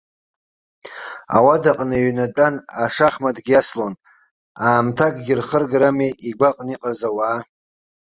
Ауадаҟны 1.35 1.95
иҩнатәан, 1.99 2.55
ашахматгьы 2.83 3.53
иаслон, 3.53 3.93
аамҭакгьы 4.65 5.33
рхыргарами 5.39 6.11
игәаҟны 6.29 6.71
иҟаз 6.73 6.99
ауаа. 7.09 7.39